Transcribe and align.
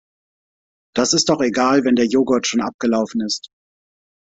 Das 0.95 1.13
ist 1.13 1.29
doch 1.29 1.41
egal, 1.41 1.83
wenn 1.85 1.93
der 1.95 2.07
Joghurt 2.07 2.47
schon 2.47 2.59
abgelaufen 2.61 3.21
ist. 3.21 3.49